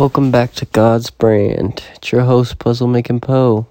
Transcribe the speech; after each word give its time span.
Welcome 0.00 0.30
back 0.30 0.54
to 0.54 0.64
God's 0.64 1.10
Brand. 1.10 1.84
It's 1.94 2.10
your 2.10 2.22
host, 2.22 2.58
Puzzle 2.58 2.86
Making 2.86 3.20
Poe. 3.20 3.66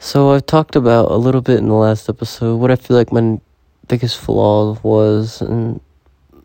So, 0.00 0.32
I've 0.32 0.46
talked 0.46 0.74
about 0.74 1.12
a 1.12 1.16
little 1.16 1.40
bit 1.40 1.58
in 1.58 1.68
the 1.68 1.74
last 1.74 2.08
episode 2.08 2.56
what 2.56 2.72
I 2.72 2.74
feel 2.74 2.96
like 2.96 3.12
my 3.12 3.38
biggest 3.86 4.18
flaw 4.18 4.76
was, 4.82 5.40
and 5.40 5.80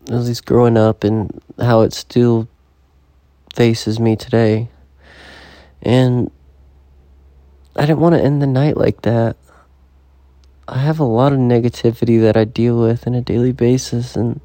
at 0.10 0.14
least 0.14 0.46
growing 0.46 0.78
up, 0.78 1.04
and 1.04 1.42
how 1.58 1.82
it 1.82 1.92
still 1.92 2.48
faces 3.56 4.00
me 4.00 4.16
today. 4.16 4.70
And 5.82 6.30
I 7.76 7.88
didn't 7.88 8.02
want 8.02 8.14
to 8.14 8.22
end 8.22 8.44
the 8.44 8.48
night 8.48 8.78
like 8.78 9.02
that. 9.02 9.38
I 10.68 10.78
have 10.78 11.00
a 11.00 11.04
lot 11.04 11.34
of 11.34 11.40
negativity 11.40 12.22
that 12.22 12.38
I 12.38 12.44
deal 12.44 12.80
with 12.80 13.08
on 13.08 13.16
a 13.16 13.22
daily 13.22 13.54
basis, 13.54 14.16
and 14.16 14.40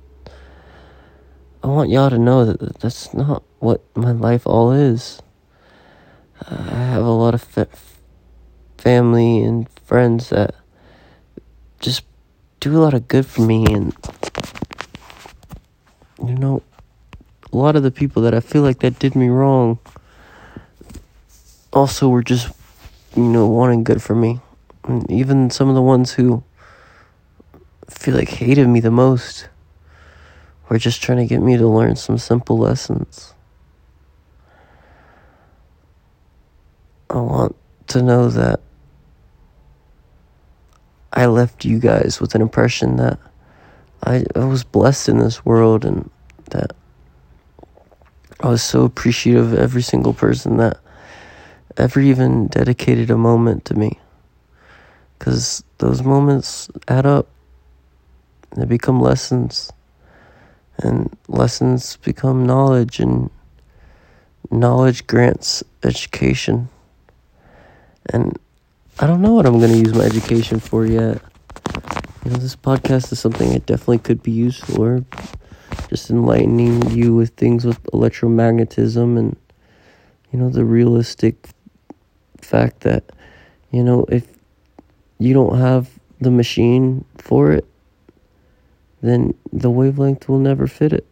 I 1.67 1.69
want 1.69 1.91
y'all 1.91 2.11
to 2.11 2.19
know 2.19 2.45
that 2.45 2.79
that's 2.79 3.12
not 3.12 3.43
what 3.59 3.82
my 3.96 4.12
life 4.12 4.46
all 4.46 4.71
is. 4.71 5.21
I 6.49 6.54
have 6.54 7.04
a 7.04 7.11
lot 7.11 7.35
of 7.35 7.43
fa- 7.43 7.67
family 8.79 9.43
and 9.43 9.68
friends 9.85 10.29
that 10.29 10.54
just 11.81 12.04
do 12.61 12.79
a 12.79 12.79
lot 12.79 12.95
of 12.95 13.09
good 13.09 13.26
for 13.26 13.43
me, 13.43 13.67
and 13.67 13.93
you 16.25 16.37
know, 16.37 16.63
a 17.53 17.57
lot 17.57 17.75
of 17.75 17.82
the 17.82 17.90
people 17.90 18.23
that 18.23 18.32
I 18.32 18.39
feel 18.39 18.62
like 18.62 18.79
that 18.79 19.01
did 19.01 19.17
me 19.17 19.26
wrong 19.26 19.81
also 21.73 22.09
were 22.09 22.23
just, 22.23 22.54
you 23.17 23.25
know, 23.25 23.48
wanting 23.48 23.82
good 23.82 24.01
for 24.01 24.14
me. 24.14 24.39
And 24.85 25.11
even 25.11 25.51
some 25.51 25.68
of 25.68 25.75
the 25.75 25.82
ones 25.82 26.12
who 26.12 26.45
feel 27.90 28.14
like 28.14 28.29
hated 28.29 28.68
me 28.68 28.79
the 28.79 28.93
most 28.93 29.48
or 30.68 30.79
just 30.79 31.02
trying 31.02 31.18
to 31.18 31.26
get 31.26 31.43
me 31.43 31.56
to 31.56 31.66
learn 31.66 31.96
some 31.96 32.19
simple 32.19 32.58
lessons. 32.58 33.34
I 37.08 37.19
want 37.19 37.56
to 37.89 38.03
know 38.03 38.28
that 38.31 38.61
I 41.12 41.27
left 41.27 41.64
you 41.64 41.78
guys 41.78 42.20
with 42.20 42.34
an 42.34 42.42
impression 42.42 42.97
that 42.97 43.19
I, 44.03 44.25
I 44.34 44.45
was 44.45 44.64
blessed 44.64 45.08
in 45.08 45.19
this 45.19 45.45
world 45.45 45.84
and 45.84 46.11
that 46.50 46.73
I 48.41 48.48
was 48.48 48.62
so 48.62 48.84
appreciative 48.84 49.53
of 49.53 49.58
every 49.58 49.83
single 49.83 50.12
person 50.12 50.56
that 50.58 50.78
ever 51.77 52.01
even 52.01 52.48
dedicated 52.48 53.11
a 53.11 53.17
moment 53.17 53.64
to 53.67 53.75
me. 53.75 53.98
Because 55.19 55.64
those 55.78 56.03
moments 56.03 56.69
add 56.89 57.06
up, 57.06 57.28
they 58.55 58.67
become 58.67 59.01
lessons 59.01 59.73
and 60.79 61.17
lessons 61.29 61.97
become 61.99 62.47
knowledge 62.47 63.01
and 63.01 63.31
knowledge 64.51 65.07
grants 65.07 65.63
education. 65.83 66.69
And 68.11 68.39
i 68.99 69.07
don't 69.07 69.21
know 69.21 69.35
what 69.35 69.45
i'm 69.45 69.59
going 69.59 69.73
to 69.73 69.79
use 69.79 69.95
my 69.95 70.05
education 70.05 70.61
for 70.61 70.87
yet. 70.87 71.21
You 72.25 72.31
know 72.31 72.39
this 72.39 72.57
podcast 72.57 73.13
is 73.13 73.21
something 73.21 73.53
it 73.53 73.67
definitely 73.67 73.99
could 73.99 74.23
be 74.23 74.33
used 74.33 74.65
for. 74.65 75.05
Just 75.89 76.11
enlightening 76.11 76.91
you 76.91 77.15
with 77.15 77.31
things 77.31 77.65
with 77.65 77.83
electromagnetism 77.93 79.19
and 79.19 79.37
you 80.33 80.39
know 80.39 80.51
the 80.51 80.65
realistic 80.65 81.49
fact 82.41 82.81
that 82.81 83.05
you 83.71 83.83
know 83.83 84.07
if 84.09 84.27
you 85.19 85.35
don't 85.35 85.59
have 85.59 85.89
the 86.21 86.31
machine 86.31 87.05
for 87.19 87.53
it 87.53 87.67
then 89.02 89.34
the 89.52 89.70
wavelength 89.70 90.28
will 90.28 90.39
never 90.39 90.66
fit 90.66 90.92
it. 90.92 91.06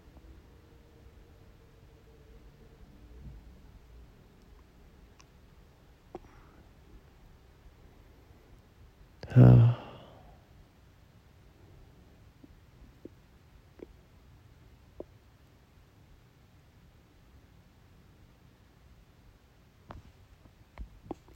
Uh, 9.36 9.74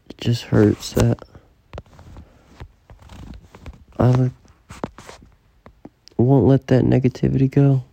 it 0.09 0.19
just 0.19 0.45
hurts 0.45 0.93
that 0.93 1.19
I 3.99 4.11
look 4.11 4.33
let 6.49 6.67
that 6.69 6.83
negativity 6.83 7.51
go. 7.51 7.85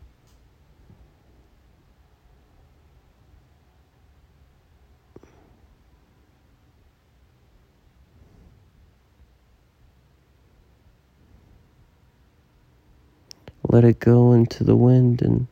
Let 13.68 13.84
it 13.84 14.00
go 14.00 14.32
into 14.32 14.64
the 14.64 14.76
wind 14.76 15.22
and 15.22 15.48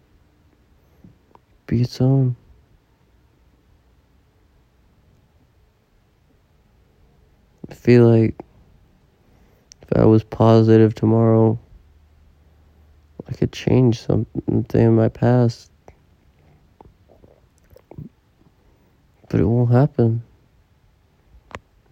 be 1.68 1.82
its 1.82 2.00
own. 2.00 2.38
I 7.70 7.74
feel 7.74 8.08
like 8.08 8.36
if 9.82 9.98
I 9.98 10.06
was 10.06 10.24
positive 10.24 10.96
tomorrow, 10.96 11.60
I 13.28 13.34
could 13.34 13.52
change 13.52 14.02
something 14.02 14.66
in 14.74 14.96
my 14.96 15.10
past. 15.10 15.72
But 19.30 19.40
it 19.40 19.46
won't 19.46 19.72
happen. 19.72 20.24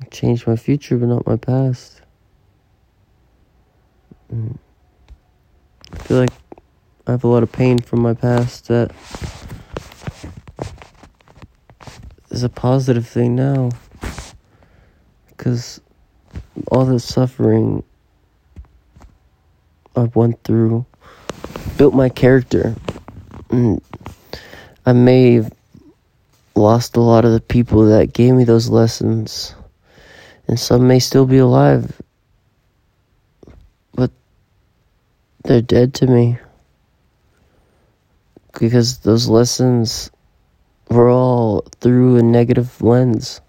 I 0.01 0.05
change 0.05 0.45
my 0.45 0.55
future, 0.55 0.97
but 0.97 1.07
not 1.07 1.25
my 1.25 1.37
past. 1.37 2.01
Mm. 4.33 4.57
I 5.93 5.97
feel 5.97 6.17
like 6.17 6.31
I 7.07 7.11
have 7.11 7.23
a 7.23 7.27
lot 7.27 7.43
of 7.43 7.51
pain 7.51 7.79
from 7.79 8.01
my 8.01 8.13
past 8.13 8.67
that 8.67 8.91
is 12.29 12.43
a 12.43 12.49
positive 12.49 13.07
thing 13.07 13.35
now. 13.35 13.69
Because 15.27 15.81
all 16.67 16.85
the 16.85 16.99
suffering 16.99 17.83
I 19.95 20.03
went 20.13 20.43
through 20.43 20.85
built 21.81 21.95
my 21.95 22.09
character. 22.09 22.75
I 24.85 24.93
may 24.93 25.33
have 25.33 25.51
lost 26.53 26.95
a 26.95 27.01
lot 27.01 27.25
of 27.25 27.31
the 27.31 27.41
people 27.41 27.87
that 27.87 28.13
gave 28.13 28.35
me 28.35 28.43
those 28.43 28.69
lessons, 28.69 29.55
and 30.45 30.59
some 30.59 30.87
may 30.87 30.99
still 30.99 31.25
be 31.25 31.39
alive, 31.39 31.99
but 33.95 34.11
they're 35.43 35.63
dead 35.63 35.95
to 35.95 36.05
me 36.05 36.37
because 38.53 38.99
those 38.99 39.27
lessons 39.27 40.11
were 40.87 41.09
all 41.09 41.61
through 41.79 42.17
a 42.17 42.21
negative 42.21 42.79
lens. 42.83 43.41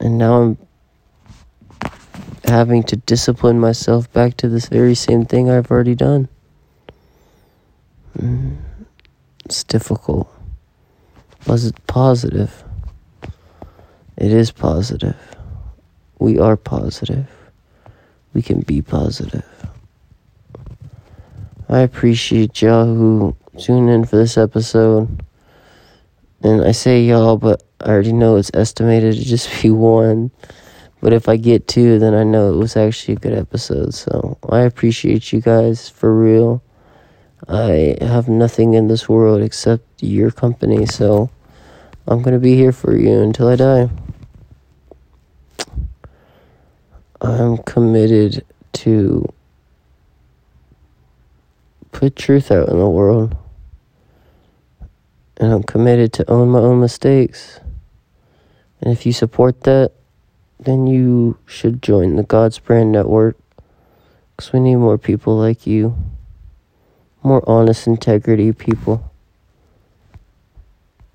And 0.00 0.16
now 0.16 0.40
I'm 0.40 0.58
having 2.44 2.84
to 2.84 2.96
discipline 2.96 3.60
myself 3.60 4.10
back 4.14 4.38
to 4.38 4.48
this 4.48 4.68
very 4.68 4.94
same 4.94 5.26
thing 5.26 5.50
I've 5.50 5.70
already 5.70 5.94
done. 5.94 6.30
Mm, 8.18 8.56
it's 9.44 9.64
difficult. 9.64 10.28
Was 11.46 11.66
it 11.66 11.74
positive? 11.86 12.64
It 14.16 14.32
is 14.32 14.50
positive. 14.50 15.16
We 16.18 16.38
are 16.38 16.56
positive. 16.56 17.28
We 18.32 18.42
can 18.42 18.60
be 18.60 18.80
positive. 18.80 19.44
I 21.68 21.80
appreciate 21.80 22.62
y'all 22.62 22.86
who 22.86 23.36
tune 23.58 23.88
in 23.88 24.04
for 24.04 24.16
this 24.16 24.38
episode. 24.38 25.24
And 26.42 26.62
I 26.62 26.72
say 26.72 27.02
y'all, 27.02 27.36
but 27.36 27.62
I 27.80 27.90
already 27.90 28.12
know 28.12 28.36
it's 28.36 28.50
estimated 28.54 29.14
to 29.14 29.24
just 29.24 29.50
be 29.62 29.70
one. 29.70 30.30
But 31.02 31.12
if 31.12 31.28
I 31.28 31.36
get 31.36 31.68
two, 31.68 31.98
then 31.98 32.14
I 32.14 32.24
know 32.24 32.52
it 32.52 32.56
was 32.56 32.76
actually 32.76 33.14
a 33.14 33.18
good 33.18 33.34
episode. 33.34 33.94
So 33.94 34.38
I 34.48 34.60
appreciate 34.60 35.32
you 35.32 35.40
guys 35.40 35.88
for 35.88 36.14
real. 36.14 36.62
I 37.48 37.96
have 38.00 38.28
nothing 38.28 38.74
in 38.74 38.88
this 38.88 39.08
world 39.08 39.42
except 39.42 39.84
your 40.02 40.30
company, 40.30 40.86
so 40.86 41.30
I'm 42.08 42.22
to 42.32 42.38
be 42.38 42.56
here 42.56 42.72
for 42.72 42.96
you 42.96 43.20
until 43.20 43.48
I 43.48 43.56
die. 43.56 43.90
I'm 47.20 47.58
committed 47.58 48.44
to 48.74 49.32
put 51.92 52.16
truth 52.16 52.50
out 52.50 52.68
in 52.68 52.78
the 52.78 52.88
world. 52.88 53.36
And 55.36 55.52
I'm 55.52 55.62
committed 55.62 56.14
to 56.14 56.30
own 56.30 56.48
my 56.48 56.60
own 56.60 56.80
mistakes. 56.80 57.60
And 58.80 58.92
if 58.92 59.04
you 59.04 59.12
support 59.12 59.62
that, 59.62 59.92
then 60.58 60.86
you 60.86 61.38
should 61.44 61.82
join 61.82 62.16
the 62.16 62.22
God's 62.22 62.58
Brand 62.58 62.92
Network. 62.92 63.36
Because 64.34 64.52
we 64.52 64.60
need 64.60 64.76
more 64.76 64.98
people 64.98 65.36
like 65.36 65.66
you 65.66 65.96
more 67.26 67.42
honest 67.48 67.86
integrity 67.86 68.52
people. 68.52 69.02